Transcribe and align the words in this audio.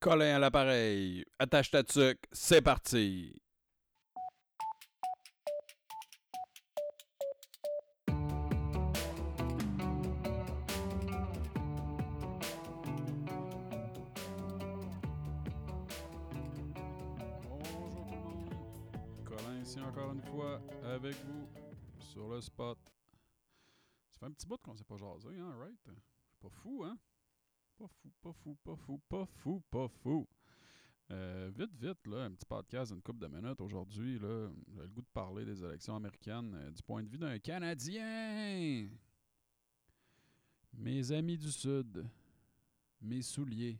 Colin 0.00 0.36
à 0.36 0.38
l'appareil. 0.38 1.24
Attache 1.40 1.72
ta 1.72 1.82
tuque, 1.82 2.24
c'est 2.30 2.62
parti. 2.62 3.42
Bonjour 17.42 17.58
tout 17.64 18.04
le 18.04 18.18
monde. 18.18 18.54
Colin 19.24 19.60
ici 19.60 19.80
encore 19.80 20.12
une 20.12 20.22
fois 20.22 20.60
avec 20.84 21.16
vous 21.24 21.48
sur 21.98 22.28
le 22.28 22.40
spot. 22.40 22.78
Ça 24.12 24.20
fait 24.20 24.26
un 24.26 24.30
petit 24.30 24.46
bout 24.46 24.58
qu'on 24.58 24.76
s'est 24.76 24.84
pas 24.84 24.96
jasé, 24.96 25.30
hein, 25.40 25.56
right? 25.58 25.90
Pas 26.40 26.50
fou, 26.50 26.84
hein? 26.84 26.96
Pas 27.78 27.86
fou, 27.86 28.10
pas 28.20 28.32
fou, 28.32 28.56
pas 28.64 28.76
fou, 28.76 29.00
pas 29.08 29.26
fou, 29.26 29.62
pas 29.70 29.88
fou. 29.88 30.28
Euh, 31.12 31.48
vite, 31.54 31.70
vite, 31.76 32.06
là, 32.08 32.24
un 32.24 32.32
petit 32.32 32.44
podcast 32.44 32.90
d'une 32.90 33.00
couple 33.00 33.20
de 33.20 33.28
minutes 33.28 33.60
aujourd'hui. 33.60 34.18
J'ai 34.18 34.26
le 34.26 34.88
goût 34.88 35.00
de 35.00 35.06
parler 35.14 35.44
des 35.44 35.62
élections 35.62 35.94
américaines 35.94 36.54
euh, 36.54 36.70
du 36.72 36.82
point 36.82 37.04
de 37.04 37.08
vue 37.08 37.18
d'un 37.18 37.38
Canadien. 37.38 38.88
Mes 40.72 41.12
amis 41.12 41.38
du 41.38 41.52
Sud, 41.52 42.04
mes 43.00 43.22
souliers. 43.22 43.78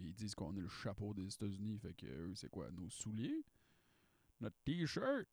Ils 0.00 0.14
disent 0.14 0.34
qu'on 0.34 0.56
est 0.56 0.60
le 0.60 0.68
chapeau 0.68 1.12
des 1.12 1.26
États-Unis, 1.26 1.78
fait 1.78 1.92
que 1.92 2.06
eux, 2.06 2.34
c'est 2.34 2.48
quoi 2.50 2.70
Nos 2.70 2.88
souliers? 2.88 3.44
Notre 4.40 4.56
t-shirt 4.64 5.26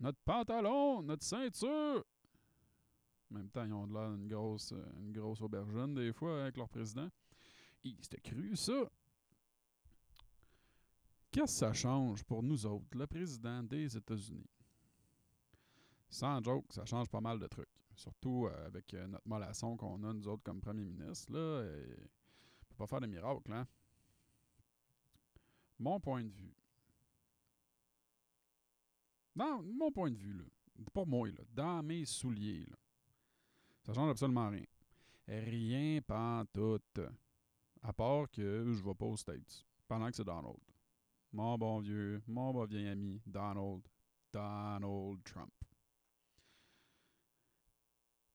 Notre 0.00 0.18
pantalon 0.24 1.00
Notre 1.02 1.22
ceinture 1.22 2.04
en 3.30 3.34
même 3.34 3.50
temps, 3.50 3.64
ils 3.64 3.72
ont 3.72 3.86
de 3.86 3.92
l'air 3.92 4.10
d'une 4.10 4.28
grosse, 4.28 4.72
une 5.00 5.12
grosse 5.12 5.40
aubergine 5.40 5.94
des 5.94 6.12
fois 6.12 6.42
avec 6.42 6.56
leur 6.56 6.68
président. 6.68 7.08
C'était 8.00 8.20
cru, 8.20 8.56
ça. 8.56 8.90
Qu'est-ce 11.30 11.52
que 11.52 11.58
ça 11.58 11.72
change 11.72 12.24
pour 12.24 12.42
nous 12.42 12.64
autres, 12.64 12.96
le 12.96 13.06
président 13.06 13.62
des 13.62 13.96
États-Unis? 13.96 14.48
Sans 16.08 16.42
joke, 16.42 16.72
ça 16.72 16.84
change 16.86 17.08
pas 17.10 17.20
mal 17.20 17.38
de 17.38 17.46
trucs. 17.46 17.68
Surtout 17.94 18.46
euh, 18.46 18.66
avec 18.66 18.92
euh, 18.94 19.06
notre 19.06 19.26
mollasson 19.26 19.76
qu'on 19.76 20.02
a, 20.04 20.12
nous 20.12 20.28
autres, 20.28 20.42
comme 20.42 20.60
premier 20.60 20.84
ministre. 20.84 21.32
Là, 21.32 21.62
et 21.64 21.96
on 22.00 22.68
peut 22.68 22.76
pas 22.78 22.86
faire 22.86 23.00
de 23.00 23.06
miracles, 23.06 23.52
hein? 23.52 23.66
Mon 25.78 26.00
point 26.00 26.24
de 26.24 26.30
vue. 26.30 26.54
Dans 29.34 29.62
mon 29.62 29.90
point 29.90 30.10
de 30.10 30.16
vue, 30.16 30.38
là. 30.38 30.44
Pour 30.92 31.06
moi, 31.06 31.28
là. 31.28 31.42
Dans 31.52 31.82
mes 31.82 32.04
souliers, 32.04 32.64
là. 32.66 32.76
Ça 33.82 33.92
change 33.92 34.10
absolument 34.10 34.48
rien. 34.48 34.64
Rien 35.28 36.00
tout. 36.52 36.80
À 37.86 37.92
part 37.92 38.28
que 38.32 38.72
je 38.72 38.82
vais 38.82 38.94
pas 38.96 39.06
aux 39.06 39.16
States. 39.16 39.64
Pendant 39.86 40.10
que 40.10 40.16
c'est 40.16 40.24
Donald. 40.24 40.58
Mon 41.30 41.56
bon 41.56 41.78
vieux, 41.78 42.20
mon 42.26 42.52
bon 42.52 42.64
vieil 42.64 42.88
ami, 42.88 43.22
Donald. 43.24 43.80
Donald 44.32 45.22
Trump. 45.22 45.52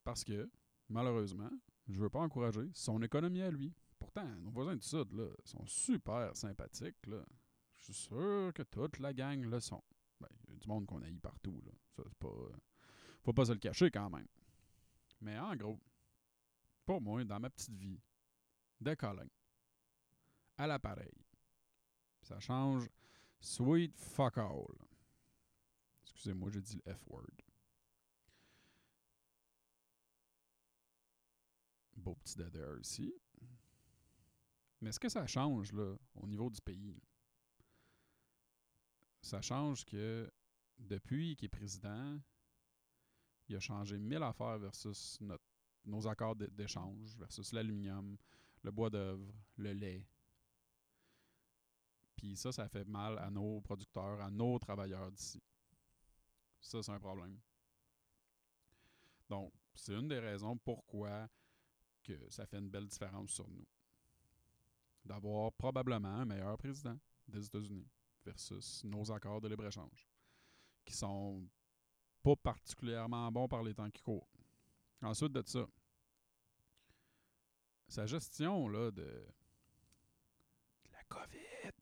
Parce 0.05 0.23
que, 0.23 0.49
malheureusement, 0.87 1.51
je 1.89 1.99
veux 1.99 2.09
pas 2.09 2.21
encourager 2.21 2.69
son 2.73 3.01
économie 3.01 3.41
à 3.41 3.51
lui. 3.51 3.75
Pourtant, 3.99 4.25
nos 4.39 4.51
voisins 4.51 4.77
du 4.77 4.87
Sud, 4.87 5.11
là, 5.11 5.27
sont 5.43 5.65
super 5.65 6.33
sympathiques, 6.33 7.05
là. 7.07 7.21
Je 7.73 7.83
suis 7.83 7.93
sûr 7.93 8.51
que 8.55 8.63
toute 8.63 8.99
la 8.99 9.13
gang 9.13 9.43
le 9.43 9.59
sont. 9.59 9.83
Ben, 10.21 10.29
il 10.47 10.53
y 10.53 10.53
a 10.53 10.59
du 10.59 10.67
monde 10.69 10.85
qu'on 10.85 11.01
haït 11.01 11.19
partout, 11.19 11.61
là. 11.65 11.73
Ça, 11.89 12.03
c'est 12.07 12.17
pas... 12.17 12.51
faut 13.21 13.33
pas 13.33 13.45
se 13.45 13.51
le 13.51 13.59
cacher, 13.59 13.91
quand 13.91 14.09
même. 14.09 14.27
Mais 15.19 15.37
en 15.37 15.57
gros, 15.57 15.77
pour 16.85 17.01
moi, 17.01 17.25
dans 17.25 17.39
ma 17.41 17.49
petite 17.49 17.75
vie, 17.75 17.99
de 18.79 18.93
Colin, 18.95 19.27
à 20.57 20.67
l'appareil, 20.67 21.25
ça 22.21 22.39
change 22.39 22.89
sweet 23.39 23.97
fuck 23.97 24.37
all. 24.37 24.65
Excusez-moi, 26.03 26.49
j'ai 26.51 26.61
dit 26.61 26.81
le 26.85 26.93
F-word. 26.93 27.25
Beau 31.95 32.15
petit 32.15 32.37
deader 32.37 32.79
ici. 32.79 33.13
Mais 34.81 34.91
ce 34.91 34.99
que 34.99 35.09
ça 35.09 35.27
change 35.27 35.71
là, 35.73 35.95
au 36.15 36.27
niveau 36.27 36.49
du 36.49 36.59
pays, 36.61 37.01
ça 39.21 39.41
change 39.41 39.85
que 39.85 40.31
depuis 40.79 41.35
qu'il 41.35 41.45
est 41.45 41.49
président, 41.49 42.19
il 43.47 43.55
a 43.55 43.59
changé 43.59 43.99
mille 43.99 44.23
affaires 44.23 44.57
versus 44.57 45.19
nos 45.85 46.07
accords 46.07 46.35
d'échange, 46.35 47.15
versus 47.17 47.51
l'aluminium, 47.53 48.17
le 48.63 48.71
bois 48.71 48.89
d'œuvre, 48.89 49.31
le 49.57 49.73
lait. 49.73 50.07
Puis 52.21 52.37
ça, 52.37 52.51
ça 52.51 52.67
fait 52.67 52.87
mal 52.87 53.17
à 53.17 53.31
nos 53.31 53.61
producteurs, 53.61 54.21
à 54.21 54.29
nos 54.29 54.59
travailleurs 54.59 55.11
d'ici. 55.11 55.41
Ça, 56.59 56.83
c'est 56.83 56.91
un 56.91 56.99
problème. 56.99 57.39
Donc, 59.27 59.51
c'est 59.73 59.95
une 59.95 60.07
des 60.07 60.19
raisons 60.19 60.55
pourquoi 60.55 61.27
que 62.03 62.29
ça 62.29 62.45
fait 62.45 62.59
une 62.59 62.69
belle 62.69 62.85
différence 62.85 63.31
sur 63.31 63.49
nous. 63.49 63.65
D'avoir 65.03 65.51
probablement 65.53 66.09
un 66.09 66.25
meilleur 66.25 66.55
président 66.59 66.95
des 67.27 67.43
États-Unis 67.43 67.89
versus 68.23 68.83
nos 68.83 69.11
accords 69.11 69.41
de 69.41 69.47
libre-échange, 69.47 70.07
qui 70.85 70.93
sont 70.93 71.49
pas 72.21 72.35
particulièrement 72.35 73.31
bons 73.31 73.47
par 73.47 73.63
les 73.63 73.73
temps 73.73 73.89
qui 73.89 74.03
courent. 74.03 74.29
Ensuite 75.01 75.31
de 75.31 75.41
ça, 75.43 75.65
sa 77.87 78.05
gestion 78.05 78.67
là, 78.67 78.91
de, 78.91 79.01
de 80.85 80.91
la 80.91 81.03
COVID, 81.05 81.80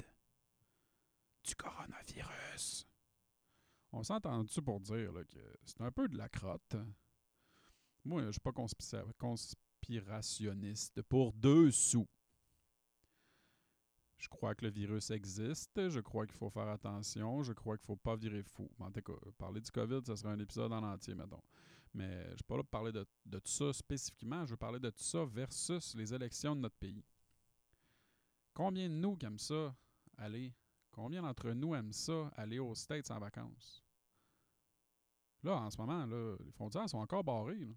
du 1.49 1.55
coronavirus. 1.55 2.87
On 3.91 4.03
s'entend-tu 4.03 4.61
pour 4.61 4.79
dire 4.79 5.11
que 5.27 5.39
c'est 5.65 5.81
un 5.81 5.91
peu 5.91 6.07
de 6.07 6.15
la 6.17 6.29
crotte? 6.29 6.75
Moi, 8.05 8.23
je 8.23 8.31
suis 8.31 8.39
pas 8.39 8.53
conspirationniste 9.17 11.01
pour 11.03 11.33
deux 11.33 11.71
sous. 11.71 12.07
Je 14.17 14.27
crois 14.27 14.53
que 14.53 14.65
le 14.65 14.71
virus 14.71 15.09
existe. 15.11 15.89
Je 15.89 15.99
crois 16.01 16.27
qu'il 16.27 16.35
faut 16.35 16.49
faire 16.49 16.67
attention. 16.67 17.41
Je 17.41 17.53
crois 17.53 17.77
qu'il 17.77 17.85
ne 17.85 17.95
faut 17.95 17.95
pas 17.95 18.15
virer 18.15 18.43
fou. 18.43 18.69
En 18.79 18.91
tout 18.91 19.01
cas, 19.01 19.13
parler 19.37 19.61
du 19.61 19.71
COVID, 19.71 20.01
ça 20.05 20.15
serait 20.15 20.33
un 20.33 20.39
épisode 20.39 20.73
en 20.73 20.83
entier, 20.83 21.15
mettons. 21.15 21.41
Mais 21.93 22.25
je 22.25 22.31
ne 22.31 22.35
suis 22.35 22.43
pas 22.43 22.57
là 22.57 22.63
pour 22.63 22.69
parler 22.69 22.91
de, 22.91 23.05
tout 23.39 23.49
ça 23.49 23.73
spécifiquement. 23.73 24.45
Je 24.45 24.51
veux 24.51 24.57
parler 24.57 24.79
de 24.79 24.89
tout 24.89 25.03
ça 25.03 25.25
versus 25.25 25.95
les 25.95 26.13
élections 26.13 26.55
de 26.55 26.61
notre 26.61 26.75
pays. 26.75 27.03
Combien 28.53 28.89
de 28.89 28.93
nous 28.93 29.17
aiment 29.23 29.39
ça 29.39 29.75
aller? 30.17 30.53
Combien 30.99 31.21
d'entre 31.21 31.51
nous 31.51 31.73
aiment 31.73 31.93
ça 31.93 32.29
aller 32.35 32.59
aux 32.59 32.75
States 32.75 33.09
en 33.09 33.19
vacances? 33.19 33.81
Là, 35.43 35.55
en 35.55 35.69
ce 35.69 35.77
moment, 35.77 36.05
les 36.05 36.51
frontières 36.51 36.89
sont 36.89 36.97
encore 36.97 37.23
barrées. 37.23 37.73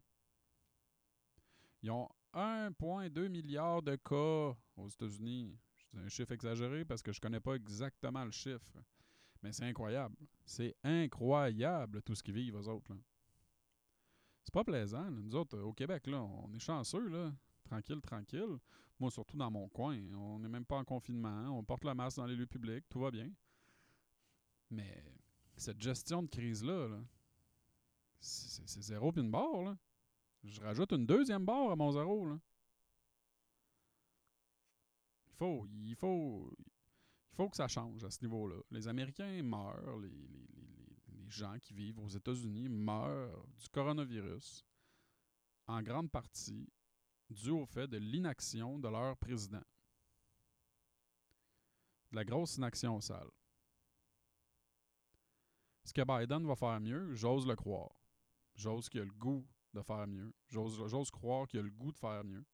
Ils 1.82 1.92
ont 1.92 2.08
1,2 2.34 3.28
milliard 3.28 3.80
de 3.80 3.94
cas 3.94 4.58
aux 4.76 4.88
États-Unis. 4.88 5.56
C'est 5.84 5.98
un 5.98 6.08
chiffre 6.08 6.32
exagéré 6.32 6.84
parce 6.84 7.00
que 7.00 7.12
je 7.12 7.20
connais 7.20 7.38
pas 7.38 7.54
exactement 7.54 8.24
le 8.24 8.32
chiffre. 8.32 8.82
Mais 9.40 9.52
c'est 9.52 9.66
incroyable. 9.66 10.16
C'est 10.44 10.74
incroyable 10.82 12.02
tout 12.02 12.16
ce 12.16 12.24
qu'ils 12.24 12.34
vivent, 12.34 12.56
eux 12.56 12.68
autres. 12.68 12.92
C'est 14.42 14.52
pas 14.52 14.64
plaisant. 14.64 15.08
Nous 15.12 15.36
autres, 15.36 15.60
au 15.60 15.72
Québec, 15.72 16.08
on 16.08 16.52
est 16.52 16.58
chanceux, 16.58 17.06
là. 17.06 17.32
Tranquille, 17.66 18.00
tranquille. 18.00 18.58
Moi, 19.02 19.10
surtout 19.10 19.36
dans 19.36 19.50
mon 19.50 19.68
coin. 19.68 19.98
On 20.14 20.38
n'est 20.38 20.48
même 20.48 20.64
pas 20.64 20.76
en 20.76 20.84
confinement. 20.84 21.28
Hein. 21.28 21.50
On 21.50 21.64
porte 21.64 21.82
le 21.82 21.92
masque 21.92 22.18
dans 22.18 22.24
les 22.24 22.36
lieux 22.36 22.46
publics. 22.46 22.88
Tout 22.88 23.00
va 23.00 23.10
bien. 23.10 23.32
Mais 24.70 25.02
cette 25.56 25.80
gestion 25.80 26.22
de 26.22 26.28
crise-là, 26.28 26.86
-là, 26.86 27.04
c'est 28.20 28.80
zéro 28.80 29.10
puis 29.10 29.20
une 29.22 29.32
barre. 29.32 29.76
Je 30.44 30.60
rajoute 30.60 30.92
une 30.92 31.04
deuxième 31.04 31.44
barre 31.44 31.72
à 31.72 31.74
mon 31.74 31.90
zéro, 31.90 32.28
là. 32.28 32.38
Il 35.26 35.34
faut, 35.34 35.66
il 35.66 35.96
faut, 35.96 36.54
il 36.60 37.34
faut 37.34 37.48
que 37.48 37.56
ça 37.56 37.66
change 37.66 38.04
à 38.04 38.10
ce 38.12 38.20
niveau-là. 38.22 38.60
Les 38.70 38.86
Américains 38.86 39.42
meurent, 39.42 39.98
les, 39.98 40.10
les, 41.08 41.28
gens 41.28 41.58
qui 41.58 41.74
vivent 41.74 41.98
aux 41.98 42.08
États-Unis 42.08 42.68
meurent 42.68 43.44
du 43.58 43.68
coronavirus, 43.68 44.64
en 45.66 45.82
grande 45.82 46.08
partie 46.08 46.68
dû 47.32 47.50
au 47.50 47.66
fait 47.66 47.88
de 47.88 47.98
l'inaction 47.98 48.78
de 48.78 48.88
leur 48.88 49.16
président. 49.16 49.62
De 52.10 52.16
la 52.16 52.24
grosse 52.24 52.56
inaction 52.56 53.00
sale. 53.00 53.30
Est-ce 55.84 55.94
que 55.94 56.02
Biden 56.02 56.46
va 56.46 56.54
faire 56.54 56.80
mieux? 56.80 57.14
J'ose 57.14 57.46
le 57.46 57.56
croire. 57.56 57.90
J'ose 58.54 58.88
qu'il 58.88 59.00
a 59.00 59.04
le 59.04 59.10
goût 59.12 59.46
de 59.72 59.82
faire 59.82 60.06
mieux. 60.06 60.32
J'ose 60.48 61.10
croire 61.10 61.48
qu'il 61.48 61.60
a 61.60 61.62
le 61.62 61.70
goût 61.70 61.90
de 61.90 61.98
faire 61.98 62.22
mieux. 62.22 62.44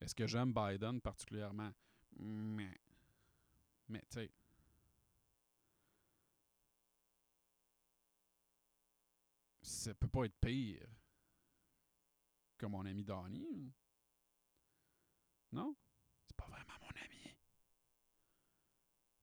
Est-ce 0.00 0.14
que 0.14 0.26
j'aime 0.26 0.52
Biden 0.52 1.00
particulièrement? 1.00 1.70
Mais, 2.18 2.74
mais 3.88 4.00
tu 4.10 4.18
sais, 4.18 4.30
ça 9.62 9.94
peut 9.94 10.08
pas 10.08 10.24
être 10.24 10.40
pire 10.40 10.86
que 12.60 12.66
mon 12.66 12.84
ami 12.84 13.02
Donnie. 13.02 13.72
Non? 15.52 15.74
C'est 16.26 16.36
pas 16.36 16.46
vraiment 16.46 16.78
mon 16.82 16.88
ami. 16.88 17.34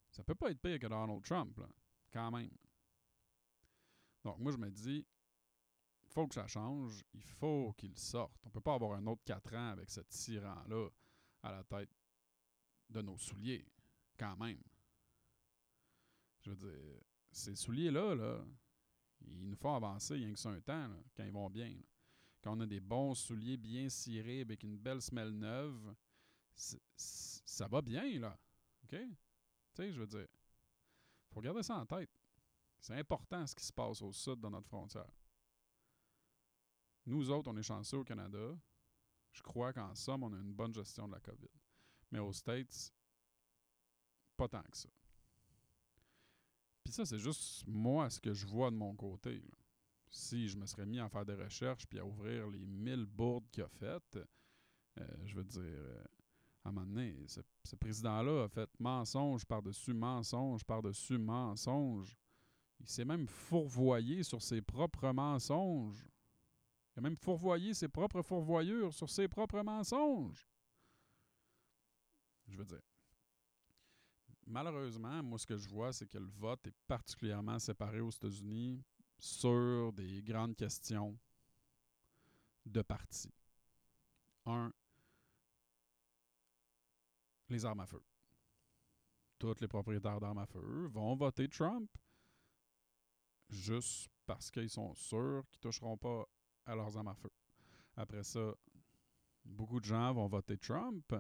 Ça 0.09 0.23
peut 0.23 0.35
pas 0.35 0.49
être 0.49 0.59
pire 0.59 0.79
que 0.79 0.87
Donald 0.87 1.23
Trump, 1.23 1.57
là, 1.59 1.69
quand 2.11 2.31
même. 2.31 2.57
Donc, 4.23 4.39
moi, 4.39 4.51
je 4.51 4.57
me 4.57 4.71
dis, 4.71 5.05
il 6.03 6.09
faut 6.09 6.27
que 6.27 6.33
ça 6.33 6.47
change, 6.47 7.03
il 7.13 7.21
faut 7.21 7.73
qu'il 7.77 7.97
sorte. 7.97 8.35
On 8.43 8.49
peut 8.49 8.59
pas 8.59 8.73
avoir 8.73 8.97
un 8.97 9.05
autre 9.05 9.21
quatre 9.23 9.53
ans 9.53 9.69
avec 9.69 9.91
ce 9.91 10.01
tyran-là 10.01 10.89
à 11.43 11.51
la 11.51 11.63
tête 11.63 11.95
de 12.89 13.01
nos 13.01 13.17
souliers, 13.19 13.71
quand 14.17 14.35
même. 14.37 14.61
Je 16.41 16.49
veux 16.49 16.55
dire, 16.55 17.01
ces 17.31 17.55
souliers-là, 17.55 18.15
là, 18.15 18.43
ils 19.21 19.47
nous 19.47 19.55
font 19.55 19.75
avancer 19.75 20.15
rien 20.15 20.33
que 20.33 20.39
sur 20.39 20.49
un 20.49 20.61
temps, 20.61 20.89
quand 21.15 21.23
ils 21.23 21.31
vont 21.31 21.49
bien. 21.49 21.79
Quand 22.47 22.55
on 22.55 22.61
a 22.61 22.65
des 22.65 22.79
bons 22.79 23.13
souliers 23.13 23.57
bien 23.57 23.89
cirés 23.89 24.39
avec 24.39 24.63
une 24.63 24.77
belle 24.77 25.01
semelle 25.01 25.31
neuve, 25.31 25.93
ça 26.55 27.67
va 27.67 27.81
bien, 27.81 28.19
là. 28.19 28.39
OK? 28.85 28.91
Tu 28.91 29.17
sais, 29.73 29.91
je 29.91 29.99
veux 29.99 30.07
dire, 30.07 30.27
faut 31.29 31.41
garder 31.41 31.61
ça 31.61 31.75
en 31.75 31.85
tête. 31.85 32.09
C'est 32.79 32.97
important 32.97 33.45
ce 33.45 33.53
qui 33.53 33.65
se 33.65 33.73
passe 33.73 34.01
au 34.01 34.13
sud 34.13 34.39
de 34.39 34.47
notre 34.47 34.69
frontière. 34.69 35.11
Nous 37.05 37.29
autres, 37.29 37.51
on 37.51 37.57
est 37.57 37.63
chanceux 37.63 37.97
au 37.97 38.05
Canada. 38.05 38.57
Je 39.33 39.41
crois 39.41 39.73
qu'en 39.73 39.93
somme, 39.93 40.23
on 40.23 40.31
a 40.31 40.37
une 40.37 40.53
bonne 40.53 40.73
gestion 40.73 41.05
de 41.05 41.15
la 41.15 41.19
COVID. 41.19 41.51
Mais 42.11 42.19
aux 42.19 42.31
States, 42.31 42.93
pas 44.37 44.47
tant 44.47 44.63
que 44.63 44.77
ça. 44.77 44.89
Puis 46.81 46.93
ça, 46.93 47.05
c'est 47.05 47.19
juste 47.19 47.67
moi 47.67 48.09
ce 48.09 48.21
que 48.21 48.33
je 48.33 48.47
vois 48.47 48.71
de 48.71 48.77
mon 48.77 48.95
côté. 48.95 49.43
Si 50.09 50.47
je 50.47 50.57
me 50.57 50.65
serais 50.65 50.85
mis 50.85 50.99
à 50.99 51.09
faire 51.09 51.25
des 51.25 51.35
recherches 51.35 51.85
puis 51.85 51.99
à 51.99 52.05
ouvrir 52.05 52.47
les 52.47 52.65
mille 52.65 53.05
bourdes 53.05 53.47
qu'il 53.51 53.63
a 53.63 53.67
faites, 53.67 54.17
euh, 54.99 55.05
je 55.25 55.35
veux 55.35 55.43
dire, 55.43 55.61
euh, 55.63 56.03
à 56.63 56.69
un 56.69 56.71
moment 56.71 56.87
donné, 56.87 57.25
ce, 57.27 57.41
ce 57.63 57.75
président-là 57.75 58.43
a 58.43 58.47
fait 58.47 58.69
mensonge 58.79 59.45
par-dessus 59.45 59.93
mensonge 59.93 60.63
par-dessus 60.63 61.17
mensonge. 61.17 62.17
Il 62.79 62.87
s'est 62.87 63.05
même 63.05 63.27
fourvoyé 63.27 64.23
sur 64.23 64.41
ses 64.41 64.61
propres 64.61 65.11
mensonges. 65.11 66.05
Il 66.95 66.99
a 66.99 67.01
même 67.01 67.17
fourvoyé 67.17 67.73
ses 67.73 67.87
propres 67.87 68.21
fourvoyures 68.21 68.93
sur 68.93 69.09
ses 69.09 69.27
propres 69.27 69.61
mensonges. 69.61 70.47
Je 72.47 72.57
veux 72.57 72.65
dire. 72.65 72.81
Malheureusement, 74.45 75.21
moi, 75.21 75.37
ce 75.37 75.45
que 75.45 75.57
je 75.57 75.67
vois, 75.67 75.91
c'est 75.91 76.07
que 76.07 76.17
le 76.17 76.29
vote 76.29 76.65
est 76.67 76.75
particulièrement 76.87 77.59
séparé 77.59 77.99
aux 77.99 78.09
États-Unis 78.09 78.81
sur 79.19 79.91
des 79.93 80.21
grandes 80.21 80.55
questions 80.55 81.17
de 82.65 82.81
parti. 82.81 83.31
Un, 84.45 84.71
les 87.49 87.65
armes 87.65 87.79
à 87.79 87.85
feu. 87.85 88.01
Tous 89.39 89.59
les 89.61 89.67
propriétaires 89.67 90.19
d'armes 90.19 90.39
à 90.39 90.45
feu 90.45 90.87
vont 90.87 91.15
voter 91.15 91.47
Trump 91.47 91.89
juste 93.49 94.09
parce 94.25 94.51
qu'ils 94.51 94.69
sont 94.69 94.93
sûrs 94.95 95.43
qu'ils 95.49 95.59
ne 95.59 95.71
toucheront 95.71 95.97
pas 95.97 96.27
à 96.65 96.75
leurs 96.75 96.97
armes 96.97 97.07
à 97.07 97.15
feu. 97.15 97.31
Après 97.95 98.23
ça, 98.23 98.53
beaucoup 99.45 99.79
de 99.79 99.85
gens 99.85 100.13
vont 100.13 100.27
voter 100.27 100.57
Trump 100.57 101.13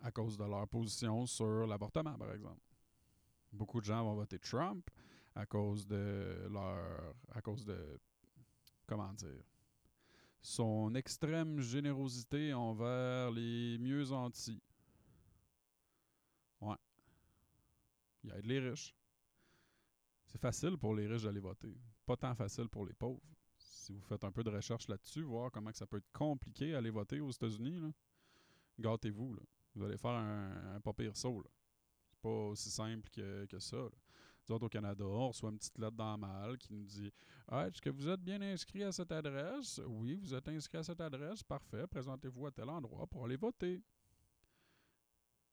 à 0.00 0.10
cause 0.10 0.36
de 0.36 0.44
leur 0.44 0.66
position 0.68 1.26
sur 1.26 1.66
l'avortement, 1.66 2.16
par 2.16 2.32
exemple. 2.32 2.60
Beaucoup 3.52 3.80
de 3.80 3.86
gens 3.86 4.02
vont 4.02 4.14
voter 4.14 4.38
Trump 4.38 4.88
à 5.34 5.46
cause 5.46 5.86
de 5.86 6.46
leur. 6.50 7.14
à 7.32 7.42
cause 7.42 7.64
de. 7.64 8.00
comment 8.86 9.12
dire. 9.12 9.44
son 10.40 10.94
extrême 10.94 11.60
générosité 11.60 12.52
envers 12.52 13.30
les 13.30 13.78
mieux 13.78 14.12
antis. 14.12 14.62
Ouais. 16.60 16.76
Il 18.22 18.32
aide 18.32 18.46
les 18.46 18.60
riches. 18.60 18.94
C'est 20.26 20.40
facile 20.40 20.76
pour 20.78 20.94
les 20.94 21.06
riches 21.06 21.24
d'aller 21.24 21.40
voter. 21.40 21.76
Pas 22.06 22.16
tant 22.16 22.34
facile 22.34 22.68
pour 22.68 22.86
les 22.86 22.94
pauvres. 22.94 23.22
Si 23.56 23.92
vous 23.92 24.00
faites 24.00 24.24
un 24.24 24.32
peu 24.32 24.42
de 24.42 24.50
recherche 24.50 24.88
là-dessus, 24.88 25.22
voir 25.22 25.50
comment 25.50 25.70
que 25.70 25.76
ça 25.76 25.86
peut 25.86 25.98
être 25.98 26.12
compliqué 26.12 26.72
d'aller 26.72 26.90
voter 26.90 27.20
aux 27.20 27.30
États-Unis, 27.30 27.80
gâtez-vous. 28.78 29.36
Vous 29.74 29.84
allez 29.84 29.98
faire 29.98 30.12
un, 30.12 30.74
un 30.76 30.80
pas 30.80 30.92
pire 30.92 31.16
saut. 31.16 31.44
C'est 32.08 32.20
pas 32.20 32.28
aussi 32.28 32.70
simple 32.70 33.08
que, 33.10 33.46
que 33.46 33.58
ça. 33.58 33.88
Nous 34.46 34.54
autres, 34.54 34.66
au 34.66 34.68
Canada, 34.68 35.04
on 35.04 35.28
reçoit 35.28 35.50
une 35.50 35.58
petite 35.58 35.78
lettre 35.78 35.96
dans 35.96 36.10
la 36.10 36.16
malle 36.18 36.58
qui 36.58 36.72
nous 36.72 36.84
dit 36.84 37.10
ah, 37.48 37.66
Est-ce 37.66 37.80
que 37.80 37.88
vous 37.88 38.08
êtes 38.08 38.20
bien 38.20 38.40
inscrit 38.42 38.82
à 38.82 38.92
cette 38.92 39.10
adresse 39.10 39.80
Oui, 39.86 40.16
vous 40.16 40.34
êtes 40.34 40.48
inscrit 40.48 40.78
à 40.78 40.82
cette 40.82 41.00
adresse. 41.00 41.42
Parfait. 41.42 41.86
Présentez-vous 41.86 42.46
à 42.46 42.50
tel 42.50 42.68
endroit 42.68 43.06
pour 43.06 43.24
aller 43.24 43.36
voter. 43.36 43.82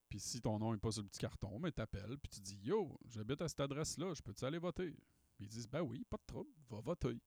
Puis 0.10 0.20
si 0.20 0.42
ton 0.42 0.60
nom 0.60 0.74
n'est 0.74 0.80
pas 0.80 0.92
sur 0.92 1.04
le 1.04 1.08
petit 1.08 1.20
carton, 1.20 1.58
mais 1.58 1.72
t'appelles, 1.72 2.18
puis 2.18 2.30
tu 2.30 2.42
dis 2.42 2.60
Yo, 2.64 3.00
j'habite 3.08 3.42
à 3.42 3.48
cette 3.48 3.62
adresse-là, 3.62 4.14
je 4.14 4.22
peux-tu 4.22 4.44
aller 4.44 4.60
voter? 4.60 4.92
Puis 5.36 5.46
ils 5.46 5.48
disent 5.48 5.70
Ben 5.70 5.82
oui, 5.82 6.04
pas 6.10 6.18
de 6.18 6.26
trouble, 6.26 6.52
va 6.70 6.82
voter. 6.82 7.18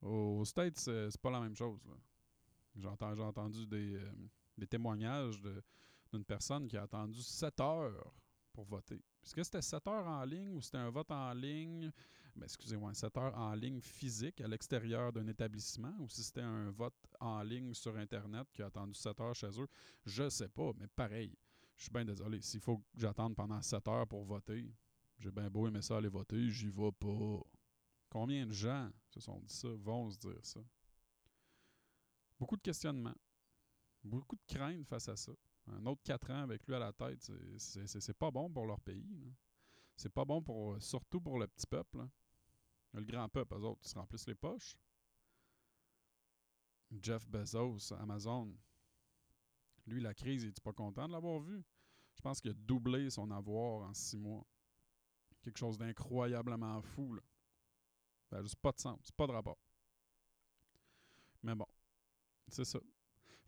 Aux 0.00 0.42
States, 0.46 0.78
c'est 0.78 1.20
pas 1.20 1.30
la 1.30 1.40
même 1.40 1.54
chose. 1.54 1.80
J'ai 2.76 2.88
entendu 2.88 3.66
des, 3.66 3.96
euh, 3.96 4.66
témoignages 4.66 5.40
d'une 6.10 6.24
personne 6.24 6.66
qui 6.66 6.78
a 6.78 6.84
attendu 6.84 7.22
7 7.22 7.60
heures 7.60 8.12
pour 8.54 8.64
voter. 8.64 9.02
Est-ce 9.22 9.34
que 9.34 9.42
c'était 9.42 9.60
7 9.60 9.86
heures 9.88 10.06
en 10.06 10.24
ligne 10.24 10.54
ou 10.54 10.62
c'était 10.62 10.78
un 10.78 10.88
vote 10.88 11.10
en 11.10 11.32
ligne, 11.34 11.90
ben, 12.36 12.44
excusez-moi, 12.44 12.94
7 12.94 13.16
heures 13.18 13.36
en 13.36 13.54
ligne 13.54 13.80
physique 13.80 14.40
à 14.40 14.48
l'extérieur 14.48 15.12
d'un 15.12 15.26
établissement 15.26 15.94
ou 15.98 16.08
si 16.08 16.22
c'était 16.22 16.40
un 16.40 16.70
vote 16.70 16.94
en 17.20 17.42
ligne 17.42 17.74
sur 17.74 17.96
Internet 17.96 18.46
qui 18.52 18.62
a 18.62 18.66
attendu 18.66 18.94
7 18.94 19.20
heures 19.20 19.34
chez 19.34 19.60
eux, 19.60 19.68
je 20.06 20.28
sais 20.28 20.48
pas, 20.48 20.72
mais 20.78 20.86
pareil. 20.86 21.36
Je 21.76 21.82
suis 21.82 21.92
bien 21.92 22.04
désolé. 22.04 22.40
S'il 22.40 22.60
faut 22.60 22.78
que 22.78 22.84
j'attende 22.94 23.34
pendant 23.34 23.60
7 23.60 23.88
heures 23.88 24.06
pour 24.06 24.24
voter, 24.24 24.72
j'ai 25.18 25.30
bien 25.30 25.50
beau 25.50 25.66
aimer 25.66 25.82
ça 25.82 25.96
aller 25.96 26.08
voter, 26.08 26.50
j'y 26.50 26.68
vais 26.68 26.92
pas. 26.92 27.40
Combien 28.08 28.46
de 28.46 28.52
gens 28.52 28.90
se 29.10 29.20
sont 29.20 29.40
dit 29.40 29.52
ça, 29.52 29.68
vont 29.68 30.08
se 30.10 30.18
dire 30.18 30.38
ça? 30.44 30.60
Beaucoup 32.38 32.56
de 32.56 32.62
questionnements. 32.62 33.16
Beaucoup 34.04 34.36
de 34.36 34.54
craintes 34.54 34.86
face 34.86 35.08
à 35.08 35.16
ça. 35.16 35.32
Un 35.66 35.86
autre 35.86 36.02
4 36.04 36.30
ans 36.30 36.42
avec 36.42 36.66
lui 36.66 36.74
à 36.74 36.78
la 36.78 36.92
tête, 36.92 37.30
c'est 37.58 38.18
pas 38.18 38.30
bon 38.30 38.50
pour 38.50 38.66
leur 38.66 38.80
pays. 38.80 39.32
C'est 39.96 40.12
pas 40.12 40.24
bon 40.24 40.42
pour 40.42 40.80
surtout 40.82 41.20
pour 41.20 41.38
le 41.38 41.46
petit 41.46 41.66
peuple. 41.66 42.06
Le 42.92 43.02
grand 43.02 43.28
peuple, 43.28 43.54
eux 43.54 43.64
autres, 43.64 43.80
ils 43.84 43.88
se 43.88 43.94
remplissent 43.94 44.26
les 44.26 44.34
poches. 44.34 44.76
Jeff 47.00 47.26
Bezos, 47.26 47.92
Amazon, 47.94 48.54
lui, 49.86 50.00
la 50.00 50.14
crise, 50.14 50.44
il 50.44 50.48
est 50.48 50.60
pas 50.60 50.72
content 50.72 51.06
de 51.06 51.12
l'avoir 51.12 51.40
vu? 51.40 51.62
Je 52.14 52.22
pense 52.22 52.40
qu'il 52.40 52.50
a 52.50 52.54
doublé 52.54 53.10
son 53.10 53.30
avoir 53.30 53.88
en 53.88 53.92
six 53.92 54.18
mois. 54.18 54.46
Quelque 55.42 55.58
chose 55.58 55.76
d'incroyablement 55.76 56.80
fou. 56.80 57.14
Là. 57.14 57.22
Ça 58.30 58.36
n'a 58.36 58.42
juste 58.42 58.56
pas 58.56 58.72
de 58.72 58.80
sens, 58.80 59.10
pas 59.12 59.26
de 59.26 59.32
rapport. 59.32 59.58
Mais 61.42 61.54
bon, 61.54 61.66
c'est 62.48 62.64
ça. 62.64 62.78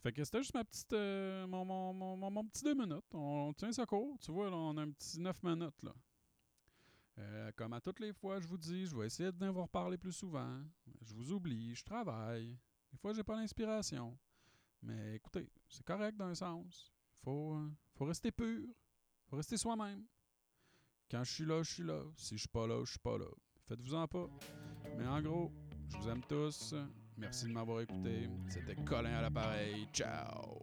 Fait 0.03 0.13
que 0.13 0.23
c'était 0.23 0.39
juste 0.39 0.53
ma 0.53 0.63
petite, 0.63 0.93
euh, 0.93 1.47
mon, 1.47 2.06
mon, 2.37 2.45
petit 2.45 2.63
deux 2.63 2.73
minutes. 2.73 3.13
On 3.13 3.53
tient 3.53 3.71
ça 3.71 3.85
court. 3.85 4.17
Tu 4.19 4.31
vois, 4.31 4.49
là, 4.49 4.55
on 4.55 4.77
a 4.77 4.81
un 4.81 4.91
petit 4.91 5.19
neuf 5.19 5.41
minutes. 5.43 5.83
Là. 5.83 5.93
Euh, 7.19 7.51
comme 7.55 7.73
à 7.73 7.81
toutes 7.81 7.99
les 7.99 8.13
fois, 8.13 8.39
je 8.39 8.47
vous 8.47 8.57
dis, 8.57 8.85
je 8.85 8.95
vais 8.95 9.07
essayer 9.07 9.31
de 9.31 9.47
vous 9.47 9.61
reparler 9.61 9.97
plus 9.97 10.13
souvent. 10.13 10.61
Je 11.01 11.13
vous 11.13 11.31
oublie, 11.31 11.73
je 11.73 11.83
travaille. 11.83 12.57
Des 12.91 12.97
fois, 12.97 13.13
j'ai 13.13 13.23
pas 13.23 13.35
l'inspiration. 13.35 14.17
Mais 14.81 15.15
écoutez, 15.15 15.49
c'est 15.67 15.83
correct 15.83 16.15
d'un 16.15 16.35
sens. 16.35 16.93
Faut, 17.23 17.55
euh, 17.55 17.69
faut 17.95 18.05
rester 18.05 18.31
pur. 18.31 18.67
Faut 19.29 19.37
rester 19.37 19.57
soi-même. 19.57 20.05
Quand 21.09 21.23
je 21.23 21.33
suis 21.33 21.45
là, 21.45 21.63
je 21.63 21.73
suis 21.73 21.83
là. 21.83 22.03
Si 22.15 22.35
je 22.35 22.41
suis 22.41 22.49
pas 22.49 22.67
là, 22.67 22.83
je 22.85 22.91
suis 22.91 22.99
pas 22.99 23.17
là. 23.17 23.29
Faites-vous-en 23.67 24.07
pas. 24.07 24.29
Mais 24.97 25.07
en 25.07 25.21
gros, 25.21 25.51
je 25.89 25.97
vous 25.97 26.09
aime 26.09 26.23
tous. 26.23 26.75
Merci 27.17 27.45
de 27.45 27.51
m'avoir 27.51 27.81
écouté. 27.81 28.29
C'était 28.47 28.75
Colin 28.83 29.15
à 29.15 29.21
l'appareil. 29.23 29.87
Ciao! 29.91 30.59